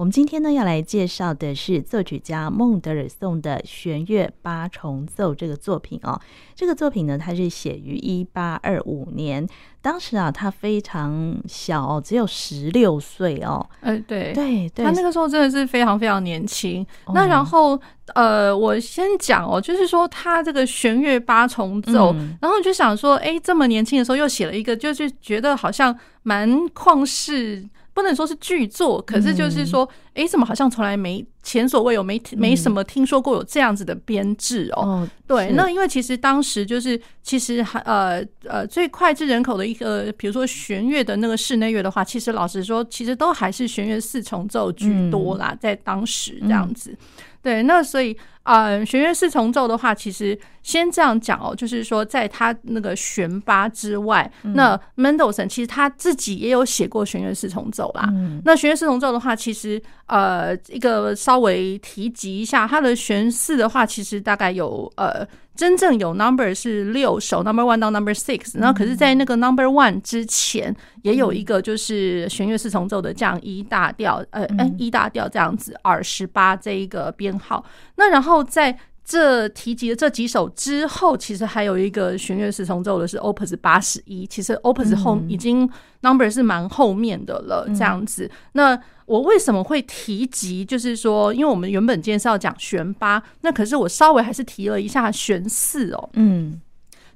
[0.00, 6.18] 我们今天呢要来介绍的是作曲家孟德尔颂的弦乐八重奏这个作品哦。
[6.54, 9.46] 这个作品呢，它是写于一八二五年，
[9.82, 13.68] 当时啊他非常小哦，只有十六岁哦。
[13.80, 16.82] 呃，对对对，他那个时候真的是非常非常年轻。
[17.04, 17.78] 哦、那然后
[18.14, 27.68] 呃，我先讲哦，就是说他这个弦乐八重奏，嗯、然后就想说，哎，这么年轻的时候又写了一个，就是觉得好像蛮旷世。
[28.02, 34.82] 不能说是巨作，可是就是说，哎、嗯，怎么好像从来没前所未有，没没什么听说过有这样子的编制哦？
[34.82, 46.90] 哦对，那因为其实当时就是其实还呃呃最脍炙人口的一个，比如说弦乐的那个室内乐的话，其实老实说，其实都还是弦乐四重奏居多啦，嗯、在当时这样子。
[46.90, 46.98] 嗯、
[47.42, 48.16] 对，那所以。
[48.42, 58.08] 呃，弦乐四重奏的话，其实先这样讲哦，就是说，在他那个弦八之外，嗯、那 Mendelssohn 其实他自己也有写过弦乐四重奏啦。
[58.08, 65.24] 嗯、那弦乐四重奏的话，其实呃，一个稍微提及一下，它的弦四的话，其实大概有呃。
[65.60, 77.62] 真正有 number 是六首，number one 到 number six，然后可是，在那个 number one 之前，也有一个就是弦乐四重奏的这样一大调，呃，哎一大调这样子二十八这一个编号。
[77.96, 78.74] 那然后在
[79.10, 85.68] 这提及的这几首之后，其实还有一个弦乐四重奏的是 Opus 八十一，其实 Opus 后已经
[86.02, 88.30] number 是蛮后面的了，这样子。
[88.52, 90.64] 那我为什么会提及？
[90.64, 96.10] 就是说，因为我们原本今天是要讲弦八，那可是我稍微还是提了一下弦四哦。
[96.12, 96.60] 嗯，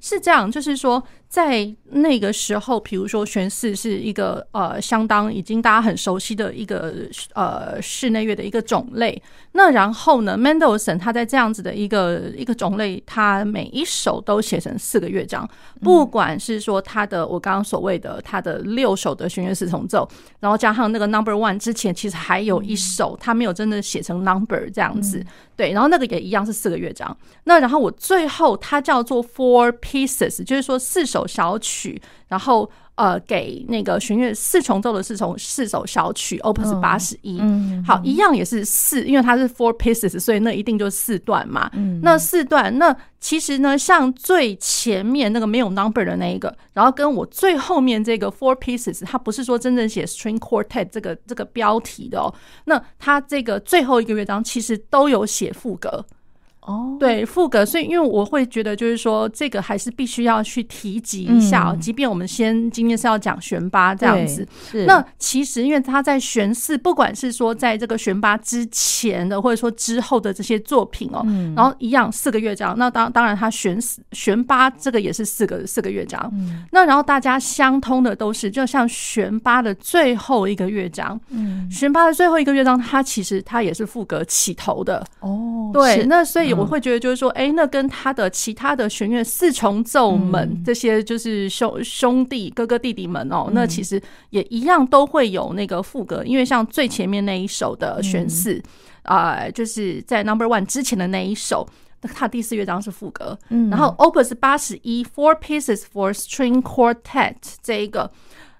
[0.01, 1.01] 是这样，就是说。
[1.35, 6.95] 在那个时候，比如说弦四是一个呃相当已经大家很熟悉的一个
[7.33, 9.21] 呃室内乐的一个种类。
[9.51, 15.49] 那然后呢，Mendelssohn 他在这样子的一个一个种类，他每一首都写成四个乐章，
[15.83, 25.25] 不管是说他的我刚刚所谓的他的六首的弦乐四重奏，然后加上那个 Number One 之前其实还有一首他没有真的写成 Number 这样子，
[25.57, 27.17] 对，然后那个也一样是四个乐章。
[27.43, 31.24] 那然后我最后它叫做 Four Pieces，就是说四首。
[31.27, 37.41] 小曲，然后呃，给那个弦乐四重奏的四重四首小曲，Opus 八十一，
[37.85, 41.69] 好，一样也是四，因为它是 four pieces，所以那一定就是四段嘛。
[41.75, 52.33] 嗯、那四段，那其实呢，像最前面那个没有 number 的那一个，然后跟我最后面这个 four pieces，它不是说真正写 string quartet 这个这个标题的哦。
[52.67, 56.05] 那它这个最后一个乐章其实都有写赋格。
[56.65, 56.99] 哦，oh.
[56.99, 61.73] 对，副格，所以因为我会觉得，就是说这个还是必须要去提及一下哦。
[61.75, 72.75] 嗯、即便我们先今天是要讲弦八这样子，是那其实因为他在弦四，不管是说在这个弦八之前的，或者说之后的这些作品哦，嗯、然后一样四个乐章。
[72.79, 76.31] 那当当然，他弦四弦八这个也是四个四个乐章。
[76.33, 85.05] 嗯、那然后大家相通的都是，就像弦八的最后一个乐章，嗯，弦八的最后一个乐章，它其实它也是副格起头的。
[85.21, 86.54] 哦，对，那所以。
[86.55, 94.01] 我会觉得就是说，哎，那跟他的其他的弦乐四重奏们这些就是兄兄弟哥哥弟弟们哦，那其实
[94.31, 98.63] 也一样都会有那个副歌，因为像最前面那一首的弦四
[99.03, 101.69] 啊，就是在 Number One 之前的那一首，
[102.03, 108.11] 那它第四乐章是副歌，嗯，然后 Opus 八十一 Four Pieces for String Quartet 这一个，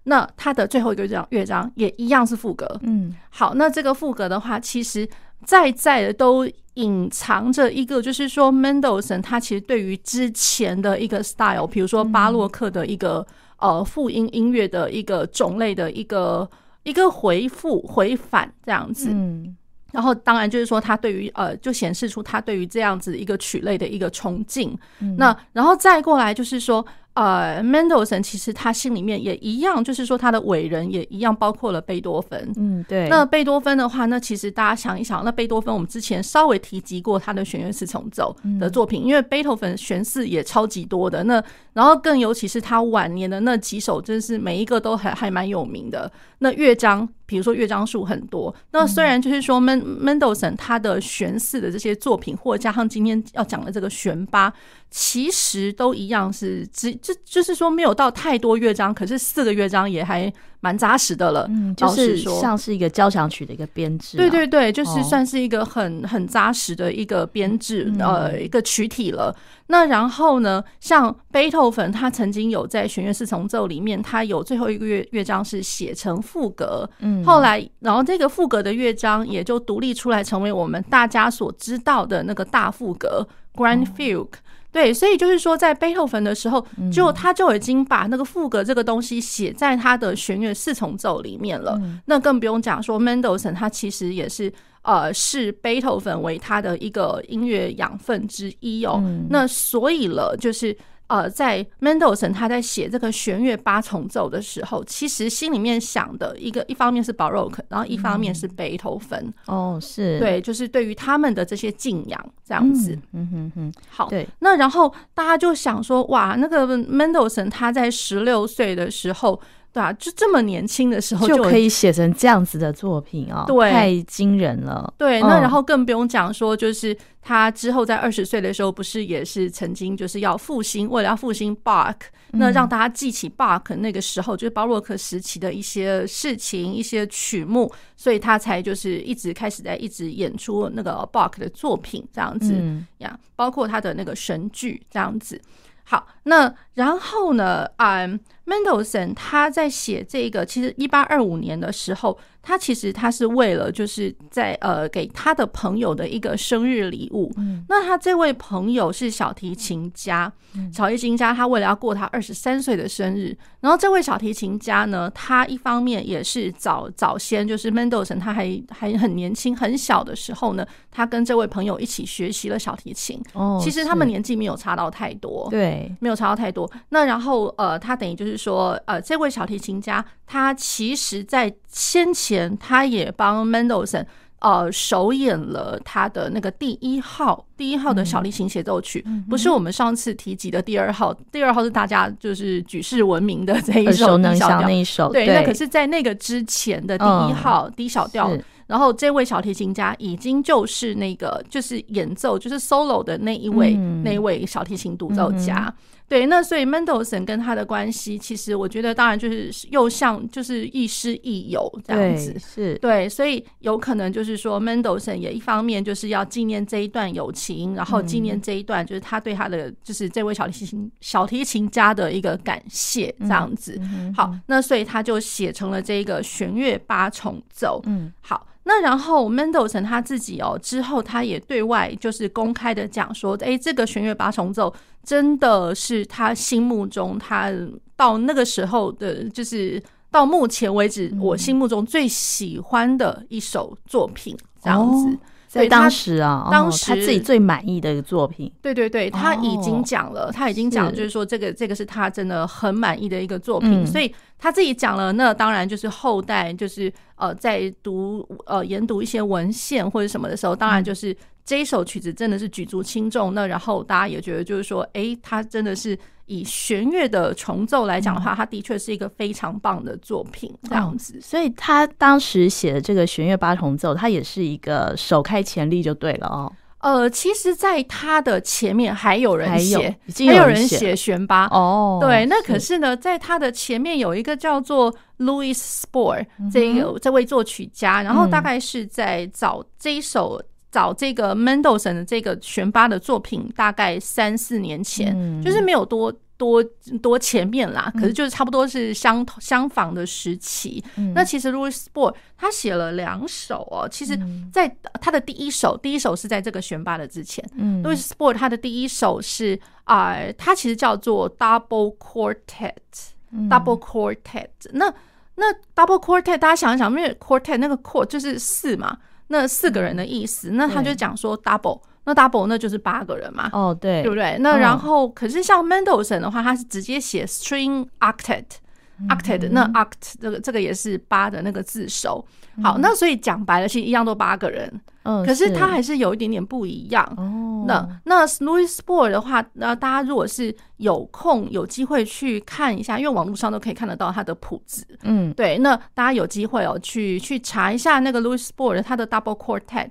[0.05, 2.79] 那它的最后一个乐章乐章也一样是副歌。
[2.83, 5.09] 嗯，好，那这个副歌的话，其实
[5.45, 6.49] 在在的都。
[6.75, 13.27] 隐藏着一个，就是说，Mendelssohn 他其实对于之前的一个 style，比如说巴洛克的一个
[13.59, 16.49] 呃复音音乐的一个种类的一个
[16.83, 19.11] 一个回复回返这样子。
[19.13, 19.57] 嗯，
[19.93, 24.77] 然后当然就是说，他对于呃，就显示出他对于这样子一个曲类的一个崇敬。
[25.17, 26.85] 那然后再过来就是说。
[27.15, 32.53] 呃，Mendelssohn 其实他心里面也一样，就是说他的伟人也一样，包括了贝多芬。
[32.57, 33.09] 嗯，对。
[33.09, 41.23] 那贝多芬的话，那其实大家想一想，那贝多芬我们之前稍微提及过他的弦乐四重奏的作品，因为贝多芬弦四也超级多的。
[41.23, 41.41] 那
[41.73, 46.11] 然后更尤其是他晚年的那几首，真是每一个都还还蛮有名的。
[46.45, 48.55] 那乐章，比如说乐章数很多。
[48.71, 54.53] 那虽然就是说 Mendelssohn 他的弦四的这些作品，或者加上今天要讲的这个弦八，
[54.91, 60.31] 其实都一样是只就就是说没有到太多乐章，可是四个乐章也还
[60.65, 61.47] 蛮扎实的了。
[61.51, 64.17] 嗯，就是像是一个交响曲的一个编制。
[64.17, 69.37] 对对对，就是算是一个很很扎实的一个编制，呃，一个曲体了。
[69.67, 76.89] 那然后呢，像贝多芬，他曾经有在弦乐四重奏里面，他有最后一个乐乐章是写成赋格。
[77.01, 84.29] 嗯，后来，然后这个赋格的乐章也就独立出来，成为我们大家所知道的那个大赋格 （Grand Fugue）。
[84.75, 91.81] 对，所以就是说，在贝多芬的时候，就他就已经把那个赋格这个东西写在他的弦乐四重奏里面了。
[92.05, 99.01] 那更不用讲说，Mendelssohn 他其实也是呃，视贝多芬为他的一个音乐养分之一哦。
[99.31, 100.77] 那所以了，就是。
[101.07, 109.33] 呃，在 Mendelssohn 他在写这个弦乐八重奏的时候，其实心里面想的一个一方面是 Baroque，然后一方面是贝多芬。
[109.47, 112.99] 哦，是对，就是对于他们的这些敬仰这样子。
[113.13, 114.27] 嗯哼哼，好，对。
[114.41, 119.41] 那然后大家就想说，哇，那个 Mendelssohn 他在十六岁的时候。
[119.75, 124.95] 对啊，就这么年轻的时候就可以写成这样子的作品哦，对，太惊人了。
[124.97, 131.97] 对，那然后更不用讲说，就是他之后在二十岁的时候，不是也是曾经就是要复兴，为了要复兴 Bach，
[132.31, 142.55] 那让大家记起 Bach 那个时候就是巴洛克时期的一些事情、一些曲目，所以他才就是一直开始在一直演出那个 Bach 的作品这样子
[142.99, 145.41] 呀，包括他的那个神剧这样子。
[145.87, 148.21] 好，那然后呢，嗯。
[148.47, 157.33] Mendelssohn 他在写这个，其实一八二五年的时候，他其实他是为了就是在呃给他的朋友的一个生日礼物。
[157.39, 160.31] 嗯，那他这位朋友是小提琴家，
[160.71, 173.19] 小提琴家他为了要过他二十三岁的生日，然后这位小提琴家呢，他一方面也是早早先就是 Mendelssohn 他还还很年轻很小的时候呢，他跟这位朋友一起学习了小提琴。
[173.33, 176.64] 哦，其实他们年纪没有差到太多，对，没有差到太多。
[176.91, 178.35] 那然后呃，他等于就是。
[178.45, 184.05] 说呃，这位小提琴家，他其实在先前他也帮 Mendelssohn
[184.41, 191.15] 呃首演了他的那个第一号第一号的小提琴协奏曲，嗯、不是我们上次提及的第二号。
[191.33, 205.73] 第二号是大家就是举世闻名的这一首耳熟能详那一首，对，对，那可是在那个之前的第一号 D 小调，嗯、然后这位小提琴家已经就是那个就是演奏就是 solo 的那一位、嗯、那一位小提琴独奏家。
[206.07, 223.81] 嗯对，那所以 Mendelssohn 跟他的关系，其实我觉得当然就是又像就是亦师亦友这样子，是对，所以有可能就是说 Mendelssohn 也一方面就是要纪念这一段友情，然后纪念这一段就是他对他的就是这位小提琴小提琴家的一个感谢这样子。
[224.15, 227.81] 好，那所以他就写成了这个弦乐八重奏。
[227.87, 228.47] 嗯，好。
[228.67, 237.53] 那然后 Mendelssohn 他自己哦，之后他也对外就是公开的讲说，哎，这个弦乐八重奏真的是他心目中他
[237.95, 245.19] 到那个时候的，就是到目前为止我心目中最喜欢的一首作品，这样子。
[245.47, 248.51] 在当时啊，当时他自己最满意的一个作品。
[248.61, 254.13] 对对对，他已经讲了，他已经讲，就是说这个这个是他真的很满意的一个作品，所以。
[254.45, 263.33] 他自己讲了，那当然就是后代就是呃，在读呃研读一些文献或者什么的时候，当然就是这一首曲子真的是举足轻重。
[263.33, 271.19] 那然后大家也觉得就是说，哎、欸，他真的是以弦乐的重奏来讲的话，他的确是一个非常棒的作品，这样子。
[271.23, 276.53] 所以他当时写的这个弦乐八重奏，他也是一个首开前例就对了哦。
[276.85, 281.99] 呃，其实，在他的前面还有人写，还有，人写弦八哦。
[281.99, 296.13] 对，那可是呢，在他的前面有一个叫做 Louis Spohr 这个、嗯、这位作曲家，然后大概是在找这一首、嗯、找这个 Mendelssohn 的这个弦八的作品，大概三四年前，嗯、就是没有多。
[296.37, 296.63] 多
[297.01, 300.83] 多前面啦，可是就是差不多是相同相仿的时期。
[300.97, 304.19] 嗯、那其实 Louis Spohr 他写了两首哦，其实
[304.53, 304.69] 在
[305.01, 307.45] 他的第一首，第一首是在这个选拔的之前。
[307.57, 314.49] 嗯，Louis Spohr 他的第一首是啊、呃，他其实叫做 Double Quartet，Double Quartet。
[314.73, 314.93] 那
[315.37, 318.99] 那 Double Quartet，大家想一想，因为 Quartet 那个 Quart 就是四嘛，
[319.29, 321.81] 那四个人的意思，嗯、那他就讲说 Double。
[322.05, 323.49] 那 double 那就是八个人嘛？
[323.53, 324.37] 哦，对，对不对？
[324.41, 332.25] 那然后，可是像 Mendelssohn 的话，他是直接写 string octet，octet，那 oct 这个这个也是八的那个字首。
[332.63, 334.71] 好，那所以讲白了，其实一样都八个人。
[335.05, 337.05] 嗯，可是他还是有一点点不一样。
[337.17, 344.87] 哦，那那 Louis Spohr 的话，那大家如果是有空有机会去看一下，因为网络上都可以看得到他的谱子。
[345.03, 349.91] 嗯，对，那大家有机会哦，去去查一下那个 Louis Spohr 的他的 double quartet，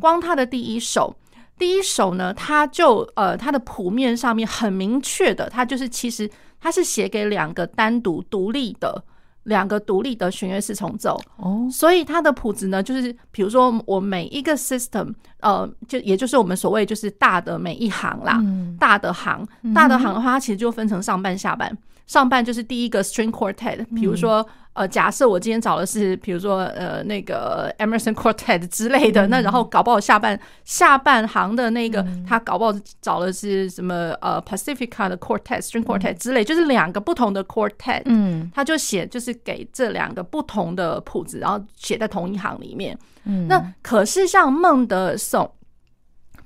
[0.00, 1.16] 光他的第一首。
[1.62, 6.28] 第一首呢，它就呃，它的谱面上面很明确的，它就是其实
[6.60, 9.00] 它是写给两个单独独立的
[9.44, 11.16] 两个独立的弦乐四重奏。
[11.36, 21.78] 哦，所以它的谱子呢，就是比如说我每一个 system，呃，就也就是我们所谓就是大的每一行啦，嗯、大的行，大的行的话，它其实就分成上半下半，
[22.08, 24.44] 上半就是第一个 string quartet，比如说。
[24.74, 42.98] 呃，假设我今天找的是，比如说呃那个 Emerson Quartet 之类的，嗯、那然后搞不好下半下半行的那个，嗯、他搞不好找的是什么呃 Pacifica 的 Quartet、String Quartet 之类，嗯、就是两个不同的 Quartet，嗯，他就写就是给这两个不同的谱子，然后写在同一行里面。
[43.24, 45.50] 嗯，那可是像孟德尔颂。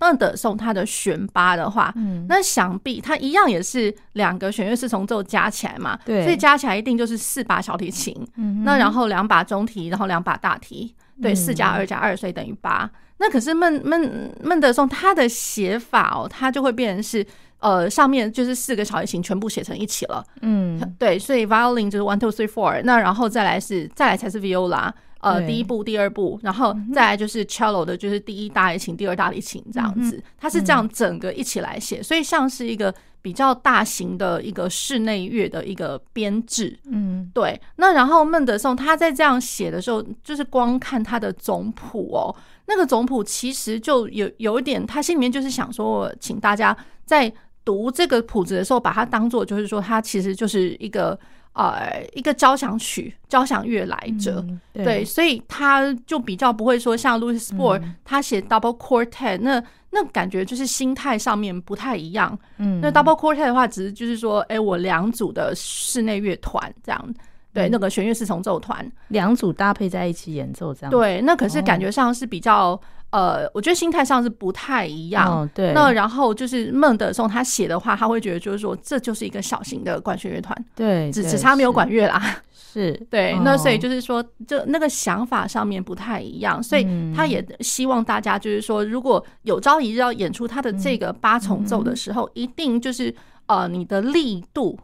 [0.00, 12.90] 孟德尔颂他的弦八的话，嗯，那想必他一样也是两个弦乐四重奏加起来嘛，对，所以加起来一定就是四把小提琴，嗯，那然后两把中提，然后两把大提，对，四加二加二，所以等于八。
[13.18, 17.26] 那可是孟孟孟德尔颂他的写法哦，他就会变成是
[17.60, 24.92] 呃上面就是四个小提琴全部写成一起了，嗯，对，所以 violin 就是 one two three four，那然后再来是再来才是 viola。
[25.20, 36.78] 呃，第一部、第二部，然后再来就是 cello 的，就是第一大提琴、第二大提琴这样子，它是这样整个一起来写，所以像是一个比较大型的一个室内乐的一个编制。
[36.85, 37.61] 嗯，对。
[37.76, 42.35] 那然后孟德颂他在这样写的时候，就是光看他的总谱哦，
[42.66, 47.32] 那个总谱其实就有有一点，他心里面就是想说，请大家在
[47.64, 51.18] 读这个谱子的时候，把它当做就是说，它其实就是一个。
[51.56, 62.38] 呃，一个交响曲、交响乐来着，嗯、对，对，所以他就比较不会说像 Louis Spohr、嗯、他写 double quartet，那那感觉就是心态上面不太一样。
[62.58, 67.14] 嗯，那 double quartet 的话，只是就是说，哎，我两组的室内乐团这样，
[67.54, 70.90] 对，嗯、那个弦乐四重奏团，两组搭配在一起演奏这样。
[70.90, 72.78] 对，那可是感觉上是比较。
[73.12, 75.26] 哦呃，我觉得心态上是不太一样。
[75.30, 80.64] 哦、对，那然后就是孟德松他写的话，他会觉得就是说，这就是一个小型的管弦乐团。
[80.75, 82.42] 对，只只差没有管乐啦。
[82.52, 83.32] 是， 对。
[83.34, 93.14] 哦、那所以就是说，就那个想法上面不太一样，所以他也希望大家就是说，如果有朝一日要演出他的这个八重奏的时候，嗯、一定就是
[93.46, 94.78] 呃，你的力度、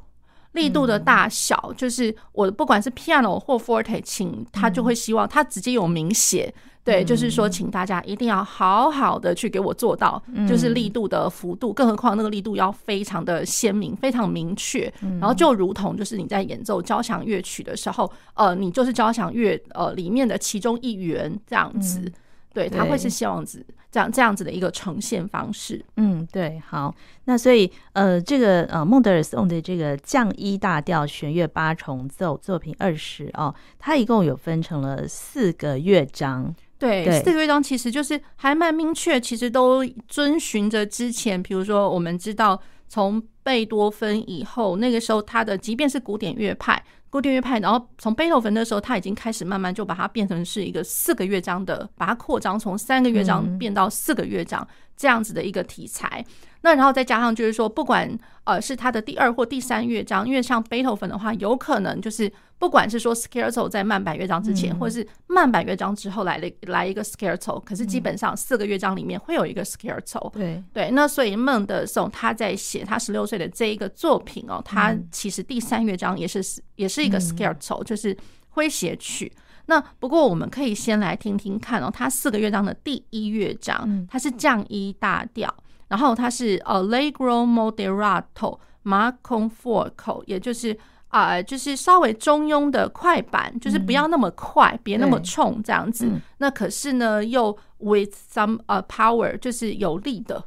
[0.53, 6.55] 力度的大小，就是我不管是 piano 或 forte 请，他就会希望他直接有明写。
[6.85, 14.93] 对，就是说，请大家一定要好好的去给我做到，就是力度的幅度，更何况那个力度要非常的鲜明、非常明确。
[15.21, 22.13] 然后就如同就是你在演奏交响乐曲的时候，呃，你就是交响乐呃里面的其中一员这样子。
[22.53, 25.83] 对，他会是希望子这样这样子的一个呈现方式。
[25.97, 36.55] 嗯，对，好，那所以呃，这个呃孟德尔颂的这个降一大调弦乐八重奏作品二十哦，它一共有分成了四个乐章。
[36.83, 56.25] 对，四个乐章其实就是还蛮明确，其实都遵循着之前，比如说我们知道从贝多芬以后，那个时候他的即便是古典乐派，古典乐派，然后从贝多芬的时候，他已经开始慢慢就把它变成是一个四个乐章的，把它扩张从三个乐章变到四个乐章这样子的一个题材。
[56.65, 58.09] 那然后再加上就是说，不管
[58.45, 70.31] 呃是他的第二或第三乐章，因为像贝多芬的话，有可能就是不管是说 Scherzo 在慢板乐章之前，或者是慢板乐章之后来了来一个 Scherzo，可是基本上四个乐章里面会有一个 Scherzo。
[70.33, 76.41] 对对，那所以孟德尔颂他在写他十六岁的这一个作品哦，他其实第三乐章也是
[76.77, 78.17] 也是一个 Scherzo，就是
[78.55, 79.33] 诙谐曲。
[79.73, 85.55] 那不过我们可以先来听听看哦，他四个乐章的第一乐章，它是降一大调。
[85.89, 90.77] 然后它是 Allegro moderato ma con fuoco，也就是
[91.09, 96.07] 啊、呃，就是稍微中庸的快板，就是不要那么快，嗯、别那么冲这样子。
[96.07, 100.45] 嗯、那可是呢，又 with some 呃 power，就是有力的。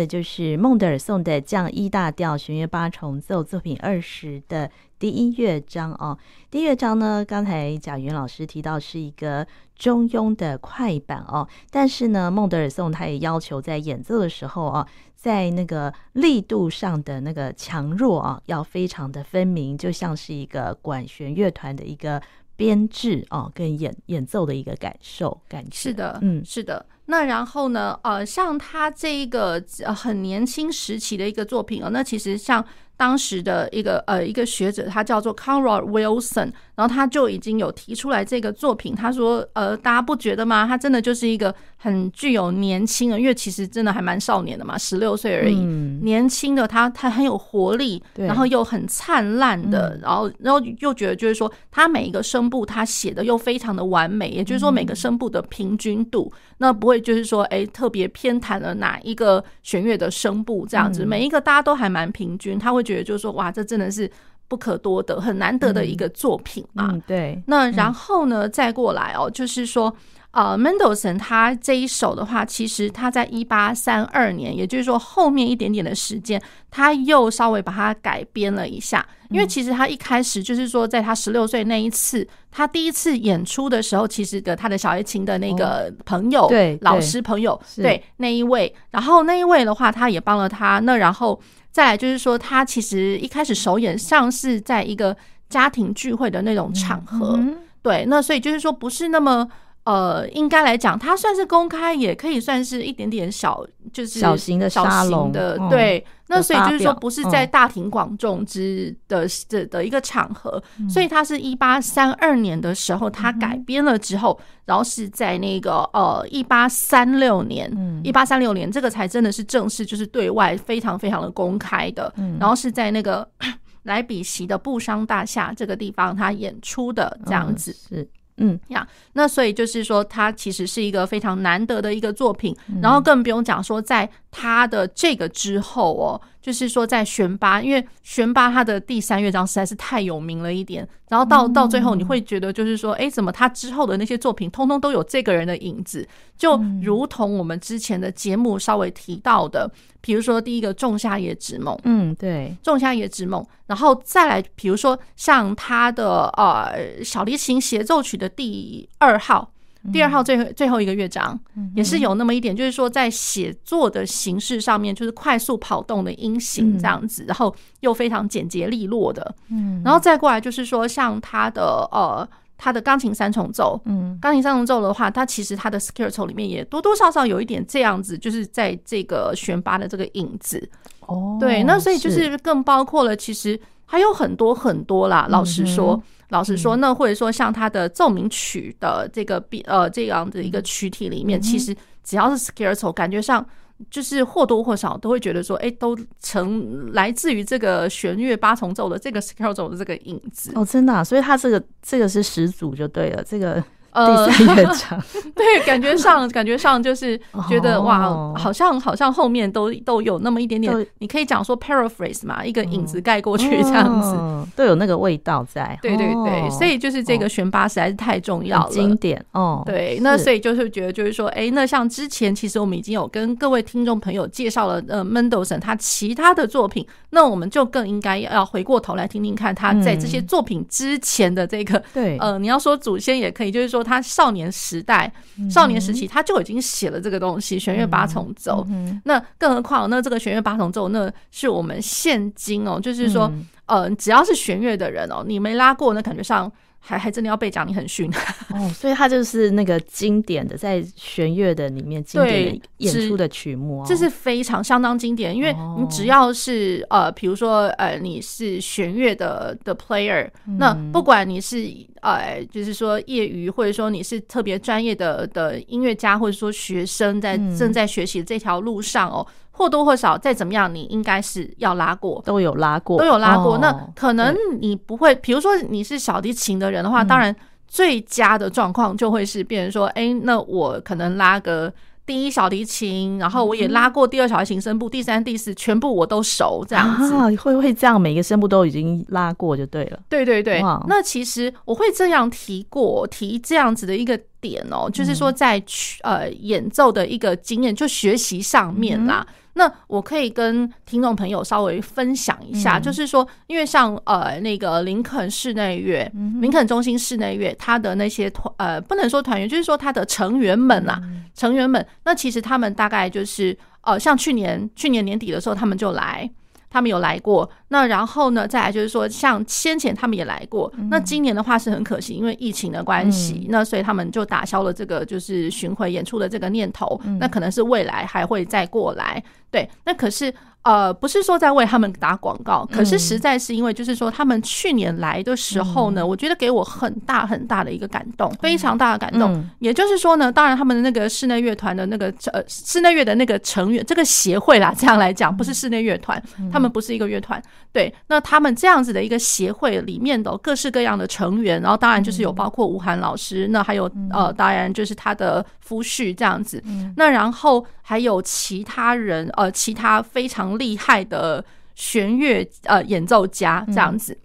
[0.00, 6.16] 的就是孟德尔颂的降 E 大调弦乐八重奏作品二十的第一乐章哦。
[6.50, 22.22] 第一乐章呢，刚才贾云老师提到是一个中庸的快板哦，但是呢，孟德尔颂他也要求在演奏的时候啊，在那个力度上的那个强弱啊，要非常的分明，就像是一个管弦乐团的一个。
[22.56, 26.84] 编制哦，跟演演奏的一个感受感觉是的，嗯，是的。
[27.10, 29.62] 那然后呢，呃，像他这一个
[29.94, 32.64] 很年轻时期的一个作品哦，那其实像。
[33.00, 38.94] 当时的一个呃一个学者，他叫做 Conrad Wilson，然后他就已经有提出来这个作品。
[38.94, 40.66] 他说：“呃，大家不觉得吗？
[40.66, 45.54] 他真的就是一个很具有年轻的，因为其实真的还蛮少年的嘛，十六岁而已。
[45.58, 64.10] 嗯、年轻的他，他很有活力，然后又很灿烂的，然后然后又觉得就是说，他每一个声部他写的又非常的完美，也就是说每个声部的平均度，那不会就是说哎特别偏袒了哪一个弦乐的声部这样子，每一个大家都还蛮平均，他会。”觉得就是说，哇，这真的是
[64.48, 66.88] 不可多得、很难得的一个作品啊！
[66.90, 69.94] 嗯嗯、对，那然后呢，嗯、再过来哦，就是说。
[70.32, 79.04] 呃，Mendelssohn 他这一首的话，其实他在一八三二年，也就是说后面一点点的时间，他又稍微把它改编了一下。
[79.30, 90.78] 因为其实他一开始就是说，在他十六岁那一次，他第一次演出的时候，其实的他的小提琴的那个朋友，对老师朋友，对那一位，然后那一位的话，他也帮了他。
[90.78, 95.16] 那然后再来就是说，他其实一开始首演像是在一个
[95.48, 97.38] 家庭聚会的那种场合，
[97.82, 99.48] 对，那所以就是说不是那么。
[99.84, 106.04] 呃，应该来讲，它算是公开，也可以算是一点点小，就是小型的小型的，对。
[106.28, 117.68] 那所以就是说，不是在大庭广众之的的的一个场合，所以它是一八三二年的时候，它改编了之后，然后是在那个呃一八三六年，
[118.04, 123.28] 一八三六年这个才真的是正式，就是对外非常非常的公开的，然后是在那个
[123.82, 128.08] 莱比锡的布商大厦这个地方，他演出的这样子是。
[128.40, 136.20] 嗯呀，那所以就是说，它其实是一个非常难得的一个作品，然后更不用讲说，在它的这个之后哦。
[136.40, 159.52] 就是说，在弦八，因为弦八他的第三乐章实在是太有名了一点，然后到到最后你会觉得，就是说，哎，怎么他之后的那些作品，通通都有这个人的影子，就如同我们之前的节目稍微提到的，比如说第一个《仲夏夜之梦》，嗯，对，《仲夏夜之梦》，然后再来，比如说像他的呃小提琴协奏曲的第二号。
[159.92, 161.38] 第二号最后最后一个乐章，
[161.74, 180.68] 也是有那么一点，就是说在写作的形式上面，就是快速跑动的音型这样子，然后又非常简洁利落的，嗯，然后再过来就是说像他的呃他的钢琴三重奏，嗯，钢琴三重奏的话，它其实它的 Scherzo 里面也多多少少有一点这样子，就是在这个弦八的这个影子，
[181.06, 182.36] 哦，对，那所以就是。
[182.38, 186.02] 更包括了，其实还有很多很多啦，老实说。
[186.30, 193.46] 老实说，那或者说像他的奏鸣曲的这个比呃这样的一个曲体里面，其实只要是 Scherzo，感觉上
[193.90, 200.52] 就是或多或少都会觉得说，哎，都成来自于这个弦乐八重奏的这个 Scherzo 的这个影子。
[200.54, 203.62] 哦，真的啊，所以他这个这个是始祖就对了，这个。
[203.92, 205.02] 呃，第三乐章，
[205.34, 214.16] 对，感觉上感觉上就是觉得哇，好像好像后面都都有那么一点点，你可以讲说 paraphrase 嘛，一个影子盖过去这样子，
[214.54, 215.76] 都有那个味道在。
[215.82, 219.62] 对对对，所以就是这个选拔实在是太重要了，经典哦。
[219.66, 233.79] 对，那所以就是觉得就是说，哎，那像之前其实我们已经有跟各位听众朋友介绍了呃 Mendelssohn 他其他的作品，那我们就更应该要回过头来听听看他在这些作品之前的这个，对，呃，你要说祖先也可以，就是说。
[233.82, 235.12] 他少年时代、
[235.50, 238.66] 少年时期，他就已经写了这个东西——弦乐八重奏。
[239.04, 243.32] 那更何况，那这个弦乐八重奏，那是我们现今哦，就是说，
[243.66, 246.50] 呃，只要是弦乐的人哦，你没拉过，那感觉上。
[246.82, 248.10] 还还真的要被讲，你很逊
[248.50, 255.34] 哦，所以它就是那个经典的，在弦乐的里面经典的演出的曲目，这是非常相当经典。
[255.36, 261.64] 因为你只要是呃，比如说呃，你是弦乐的的 player，那不管你是
[262.00, 269.26] 呃，就是说业余，或者说你是特别专业的的音乐家，或者说学生在正在学习这条路上哦。
[269.60, 273.58] 或多或少，再怎么样，你应该是要拉过，都有拉过，都有拉过。
[273.58, 277.34] 那可能你不会，比如说你是小提琴的人的话，当然
[277.68, 281.70] 最佳的状况就会是，变成说，哎，那我可能拉个。
[282.06, 287.14] 第一小提琴，然后我也拉过第二小提琴声部，第三、第四全部我都熟，这样子。
[287.14, 288.00] 啊，会不会这样？
[288.00, 289.98] 每个声部都已经拉过就对了。
[290.08, 290.60] 对对对。
[290.88, 295.62] 那其实我会这样提过，提这样子的一个点哦，就是说在
[296.02, 299.24] 呃演奏的一个经验，就学习上面啦。
[299.60, 316.30] 那我可以跟听众朋友稍微分享一下，嗯、就是说，因为像呃那个林肯室内乐、嗯、林肯中心室内乐，他的那些团呃不能说团员，就是说他的成员们啊，嗯、成员们，那其实他们大概就是呃像去年去年年底的时候，他们就来。
[316.70, 330.32] 他们有来过，那然后呢，再来就是说，像先前他们也来过，那今年的话是很可惜，因为疫情的关系，那所以他们就打消了这个就是巡回演出的这个念头，那可能是未来还会再过来，对，那可是。
[330.62, 339.32] 呃，不是说在为他们打广告，可是实在是因为，就是说他们去年来的时候呢，嗯、我觉得给我很大很大的一个感动，非常大的感动。
[339.32, 347.42] 嗯、也就是说呢，当然他们的那个室内乐团的那个呃室内乐的那个成员，这个协会啦，这样来讲，不是室内乐团，他们不是一个乐团。
[347.72, 356.62] 对，那他们这样子的一个协会里面的各式各样的成员，然后当然就是有包括吴涵老师，那还有呃，当然就是他的夫婿这样子，
[356.96, 360.49] 那然后还有其他人，呃，其他非常。
[360.58, 364.18] 厉害的弦乐呃演奏家这样子，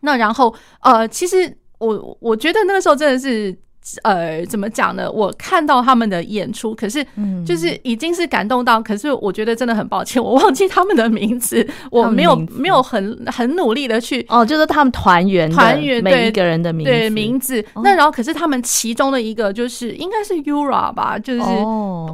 [0.00, 3.56] 那然后呃，其实我我觉得那个时候真的是。
[4.02, 5.10] 呃，怎么讲呢？
[5.10, 7.04] 我看到他们的演出，可是
[7.46, 17.64] 就是已经是感动到，可是我觉得真的很抱歉，我忘记他们的名字，我没有没有很很努力的去哦，就是他们团员团员每一个人的名字对名字。
[17.82, 21.42] 那然后可是他们其中的一个就是应该是 Yura 吧，就是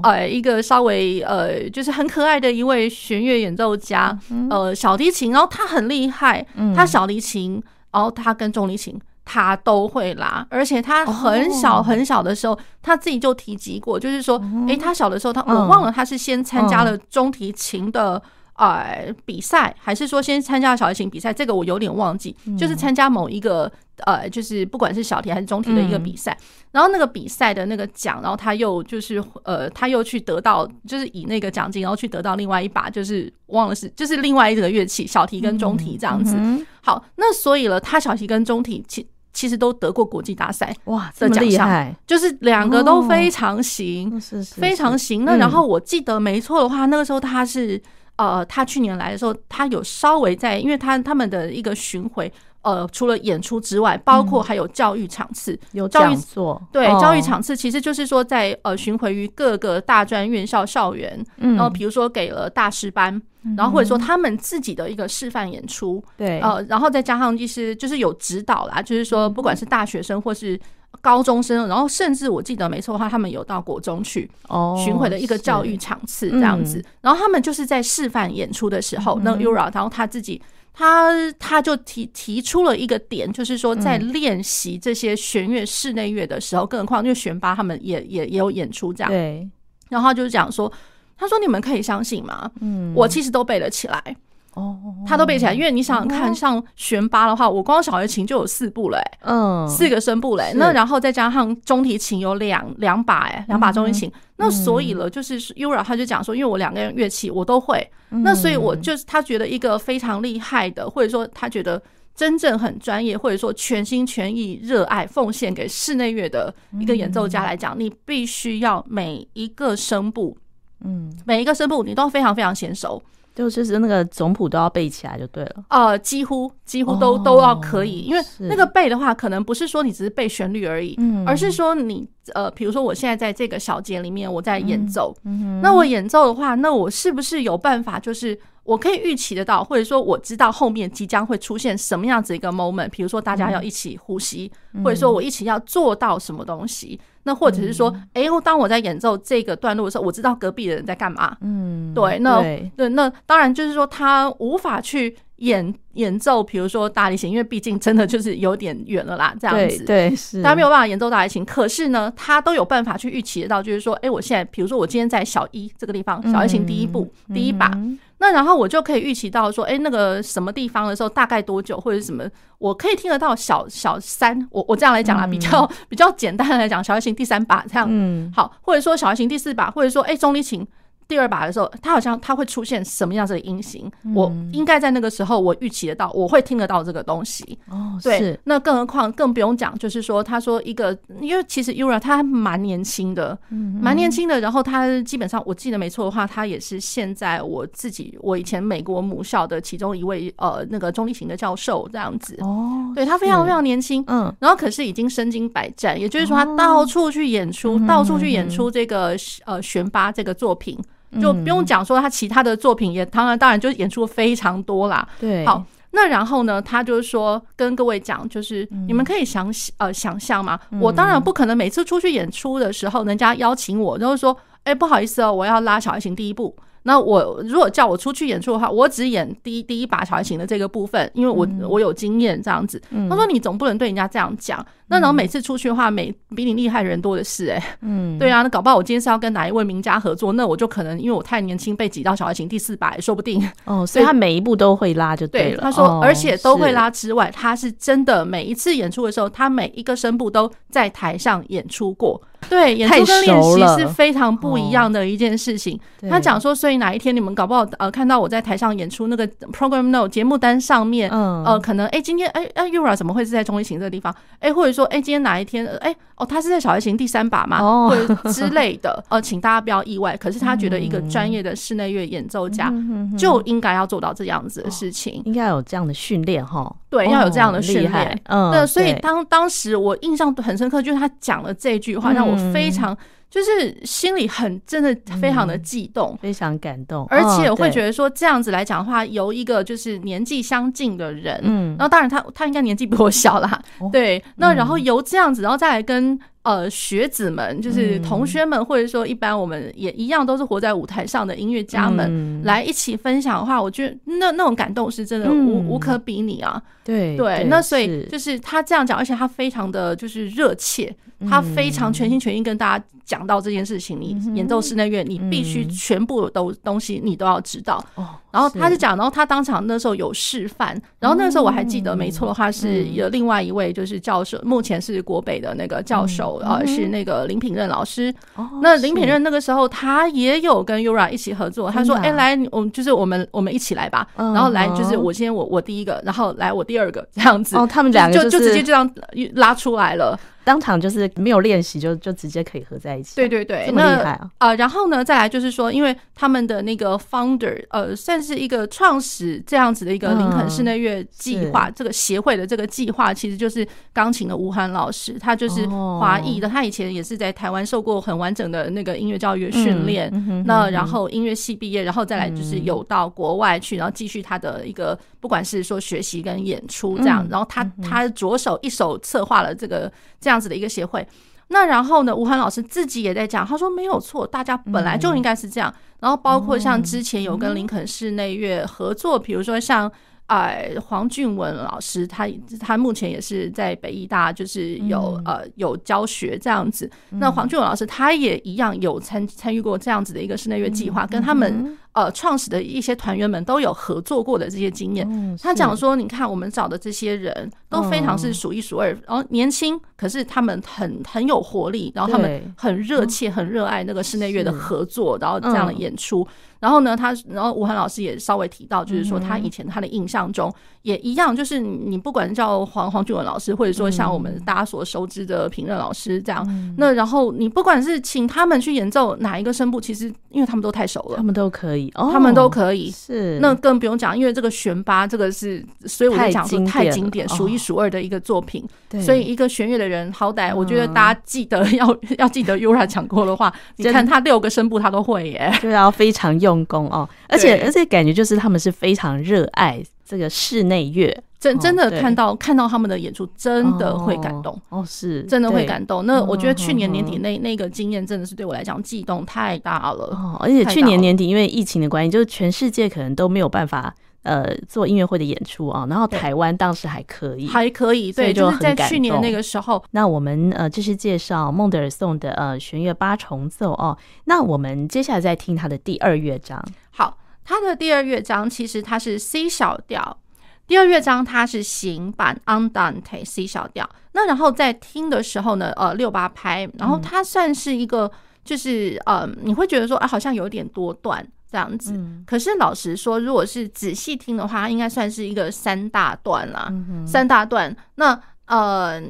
[0.02, 4.16] 呃一个稍微呃就是很可爱的一位弦乐演奏家，
[4.50, 8.98] 呃小提琴，然后他很厉害，他小提琴，然后他跟中提琴。
[9.24, 18.22] 他都会拉，而且他很小很小的时候，他自己就提及过，就是说，诶，他小的时候，他我忘了他是先参加了中提琴的
[18.56, 21.32] 呃比赛，还是说先参加了小提琴比赛？
[21.32, 23.70] 这个我有点忘记，就是参加某一个
[24.04, 26.36] 呃，就是不管是小提还是中提的一个比赛，
[26.70, 36.36] 然后那个比赛的那个奖，然后他又就是呃，他又去得到，就是以那个奖金，然后去得到另外一把，就是忘了是就是另外一个乐器，小提跟中提这样子。
[36.82, 44.18] 好，那所以了，他小提跟中提其其实都得过国际大赛哇，这么厉害，就是两个都非常行，
[44.52, 45.24] 非常行。
[45.24, 47.80] 那然后我记得没错的话，那个时候他是
[48.16, 63.20] 呃，他去年来的时候，他有稍微在，因为他他们的一个巡回，呃，除了演出之外，包括还有教育场次，有教育座，对，教育场次其实就是说在呃巡回于各个大专院校校园，然后比如说给了大师班。
[63.56, 70.58] 然后或者说他们自己的一个示范演出，对，呃，然后再加上就是就是有指导啦，就是说不管是大学生或是
[71.02, 80.40] 高中生，然后甚至我记得没错的话，他们有到国中去哦巡回的一个教育场次这样子，然后他们就是在示范演出的时候，那 Yura 然后他自己
[80.72, 89.46] 他他就提提出了一个点，就是说在练习这些弦乐室内乐的时候，更何况因为弦八他们也也也有演出这样，对，
[89.90, 90.72] 然后就是讲说。
[91.16, 92.50] 他说：“你们可以相信吗？
[92.60, 94.16] 嗯，我其实都背得起来。
[94.54, 100.52] 哦，他都背起来，因为你想想看，像弦八的话，我光小提琴就有四部嘞，嗯，四个声部嘞。
[100.54, 104.10] 那然后再加上中提琴有两两把，哎，两把中提琴。
[104.36, 111.82] 那所以了，就是 Yura 他就讲说，因为我两个乐器我都会，那所以我就是他觉得一个非常厉害的，或者说他觉得
[112.14, 120.36] 真正很专业，或者说全心全意热爱奉献给室内乐的一个演奏家来讲，你必须要每一个声部。”
[120.84, 123.02] 嗯，每一个声部你都非常非常娴熟，
[123.34, 125.64] 就是那个总谱都要背起来就对了。
[125.68, 135.14] 呃，几乎几乎都都要可以，因为那个背的话，可能不是说你只是背旋律而已，而是说你呃，比如说我现在在这个小节里面我在演奏，
[135.60, 144.50] 那我演奏的话，那我是不是有办法，就是我可以预期得到，或者说我知道后面即将会出现什么样子一个 moment，比如说大家要一起呼吸，
[144.84, 147.00] 或者说我一起要做到什么东西。
[147.24, 151.36] 那或者是说，哎、欸，当我在演奏这个段落的时候，我知道隔壁的人在干嘛。
[151.40, 159.84] 嗯，对，那对，对，那当然就是说，他无法去演演奏，比如说大提琴，因为毕竟真的就是有点远了啦，这样子。
[159.84, 160.42] 对，对是。
[160.42, 167.70] 他没有办法演奏大提琴，可是呢，他都有办法去预期得到，就是说，哎、欸，我现在，比如说我今天在小一这个地方，小提琴第一步、嗯、第一把。
[167.74, 172.24] 嗯那然后我就可以预期到说，哎，那个什么地方的时候大概多久，或者什么，
[172.56, 180.66] 我可以听得到小小三，我我这样来讲啊，比较比较简单来讲，小提琴第三把这样，嗯，好，或者说小提琴第四把，或者说哎，中提琴
[181.06, 187.58] 第二把的时候，他好像他会出现什么样子的音型，嗯、我应该在那个时候我预期得到，我会听得到这个东西。
[187.68, 202.36] 哦，对，那更何况更不用讲，就是说，他说一个，因为其实 Yura 他蛮年轻的，嗯，蛮年轻的，然后他基本上我记得没错的话，他也是现在我自己我以前美国母校的其中一位呃那个中立型的教授这样子。
[202.40, 210.78] 哦，对，他非常非常年轻，嗯，然后可是已经身经百战，也就是说他到处去演出，哦、到处去演出这个呃弦八这个作品。
[211.20, 215.06] 就不用讲说他其他的作品也当然当然就演出非常多啦。
[215.18, 226.56] 对，好，那然后呢，他就是说跟各位讲，就是你们可以想呃想象嘛，我当然不可能每次出去演出的时候，人家邀请我，然后说，哎，不好意思哦，我要拉小提琴第一部。
[226.84, 232.80] 那我如果叫我出去演出的话，我只演第一第一把小提琴的这个部分，因为我我有经验这样子。
[233.08, 234.64] 他说你总不能对人家这样讲。
[234.86, 243.84] 那然后每次出去的话，每比你厉害的人多的是哎、欸，嗯，对啊，那搞不好我今天是要跟哪一位名家合作，那我就可能因为我太年轻被挤到小提琴第四把也说不定哦。
[243.88, 245.56] 所以他每一步都会拉就对了。
[245.56, 252.20] 对，他说，而且都会拉之外，他是真的每一次演出的时候，他每一个声部都在台上演出过。
[252.50, 255.78] 对，演出跟练习是非常不一样的一件事情。
[256.08, 264.14] 他讲说，所以哪一天你们搞不好呃看到我在台上演出，那个 program note 节目单上面，呃，可能哎今天哎哎 Yura 怎么会是在中提琴这个地方？
[264.40, 267.88] 哎，或者说哎今天哪一天哎哦他是在小提琴第三把吗？
[267.88, 270.16] 或者之类的， 呃，请大家不要意外。
[270.16, 272.72] 可是他觉得一个专业的室内乐演奏家
[273.18, 276.70] 就应该要做到这样子的事情，应该有这样的训练哈。
[276.90, 278.20] 对，要有这样的训练。
[278.24, 282.96] 嗯，那所以当当时我印象很深刻，就是他讲了这句话，让我非常
[283.30, 293.60] 就是心里很真的非常的激动，非常感动，而且我会觉得说这样子来讲的话，由一个就是年纪相近的人，嗯，然后当然他他应该年纪比我小啦，
[293.92, 296.18] 对，那然后由这样子，然后再来跟。
[296.44, 306.62] 呃，学子们就是同学们，或者说一般我们也一样，都是活在舞台上的音乐家们来一起分享的话，我觉得那那种感动是真的无无可比拟啊。
[306.84, 310.94] 对对，那所以就是他这样讲，而且他非常的就是热切，
[311.28, 314.00] 他非常全心全意跟大家讲到这件事情。
[314.00, 317.84] 你演奏室内乐，你必须全部都东西你都要知道。
[318.30, 326.40] 然后他就讲，然后他当场那时候有示范，然后那时候我还记得没错的话，是有另外一位就是教授，目前是国北的那个教授。
[326.44, 328.12] 呃，是那个林品任老师。
[328.60, 331.70] 那林品任那个时候，他也有跟 Yura 一起合作。
[331.70, 334.06] 他说：“哎，来，我们就是我们，我们一起来吧。
[334.16, 337.56] 然后来，就是我先，我我第一个，然后来我第二个，这样子。
[337.56, 338.88] 哦，他们两个就就直接这样
[339.34, 343.16] 拉出来了。”当场就是没有练习，就就直接可以合在一起。
[343.16, 344.30] 对对对，这么厉害啊！
[344.38, 360.12] 呃，然后呢，再来就是说，因为他们的那个 founder，呃，算是一个创始这样子的一个林肯室内乐计划，这个协会的这个计划，其实就是钢琴的吴涵老师，他就是华裔的，他以前也是在台湾受过很完整的那个音乐教育训练，
[360.46, 369.90] 那然后音乐系毕业，然后再来就是有到国外去，然后继续他的一个不管是说学习跟演出这样，然后他他着手一手策划了这个
[370.20, 370.34] 这样。
[370.34, 371.06] 这样子的一个协会，
[371.54, 375.72] 那然后呢，吴涵老师自己也在讲，他说没有错，大家本来就应该是这样。
[376.00, 379.88] 然后包括像之前有跟林肯室内乐合作，比如说像
[380.26, 382.28] 呃黄俊文老师，他
[382.58, 386.90] 他目前也是在北医大，就是有呃有教学这样子。
[387.10, 391.78] 那黄俊文老师他也一样有参参与过这样子的一个室内乐计划，跟他们。
[391.94, 395.38] 呃，创始的一些团员们都有合作过的这些经验。
[395.40, 406.26] 他讲说，你看我们找的这些人都非常是数一数二，然后年轻，可是他们很很有活力，然后他们很热切、很热爱那个室内乐的合作，然后这样的演出。
[406.64, 410.50] 然后呢，他然后吴涵老师也稍微提到，就是说他以前他的印象中
[410.80, 422.90] 也一样，就是你不管叫黄黄俊文老师，或者说像我们大家所熟知的评论老师这样，那然后你不管是请他们去演奏哪一个声部，其实因为他们都太熟了，他们都可以，他们都可以。
[422.90, 428.66] 是，那更不用讲，因为这个弦八这个是，所以我就讲说太经典，数一数二的一个作品。
[429.02, 436.53] 所以一个弦乐的人，好歹我觉得大家记得要 要记得 Yura 讲过的话，你看他六个声部他都会耶，对啊，非常用。
[436.54, 444.58] 用功哦，而且而且感觉就是他们是非常热爱这个室内乐，真真的看到看到他们的演出，真的会感动。
[444.68, 445.22] 哦，是。
[445.24, 446.06] 真的会感动。
[446.06, 450.04] 那我觉得去年年底那那个经验真的是对我来讲悸动太大了。
[450.12, 453.94] 哦，而且去年年底因为疫情的关系，就是全世界可能都没有办法。
[454.24, 459.82] 呃，做音乐会的演出啊，然后台湾当时还可以，还可以，对，就是在去年那个时候。
[459.92, 463.96] 那我们呃，这是介绍孟德尔颂的呃弦乐八重奏哦。
[464.24, 466.62] 那我们接下来再听他的第二乐章。
[466.90, 470.18] 好，他的第二乐章其实它是 C 小调，
[470.66, 473.88] 第二乐章它是行板 Andante C 小调。
[474.12, 478.10] 那然后在听的时候呢，呃，六八拍，然后它算是一个。
[478.44, 481.96] 就是呃，你会觉得说啊，好像有点多段这样子。
[482.26, 486.68] 可是老实说，如果是仔细听的话，它应该算是一个三大段啦，
[487.06, 487.74] 三大段。
[487.94, 489.00] 那呃，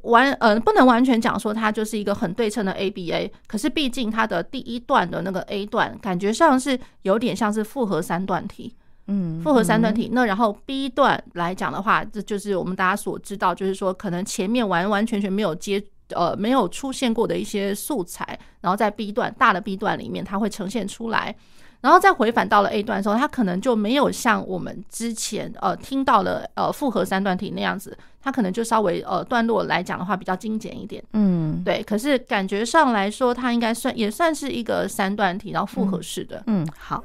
[0.00, 3.30] 完呃，不能完全讲说它就是一个很对称的 ABA。
[3.46, 8.74] 可是毕竟它的第一段的那个 A 段，感觉上是有点像是复合三段体。
[9.08, 10.08] 嗯，复合三段体。
[10.12, 15.84] 那然后 B 段来讲的话，这就是我们大家所知道，就是说可能前面完完全全没有接
[16.14, 21.34] 呃没有出现过的一些素材，然后在 B 段大的 B 段里面，它会呈现出来。
[21.80, 31.02] 然后再回返到了 A 段的时候，它可能就没有像我们之前呃听到了呃复合三段体那样子，它可能就稍微呃段落来讲的话比较精简一点。
[31.14, 31.82] 嗯，对。
[31.82, 36.42] 可是感觉上来说，它应该算也算是一个三段体，然后复合式的。
[36.48, 37.02] 嗯，嗯，好。